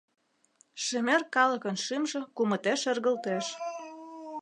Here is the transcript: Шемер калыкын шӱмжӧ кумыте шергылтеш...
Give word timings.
Шемер 0.83 1.21
калыкын 1.35 1.75
шӱмжӧ 1.85 2.21
кумыте 2.35 2.73
шергылтеш... 2.81 3.45